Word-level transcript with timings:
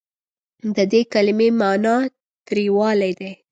د 0.75 0.77
دې 0.91 1.01
کلمې 1.13 1.49
معني 1.59 1.97
تریوالی 2.47 3.11
دی. 3.19 3.31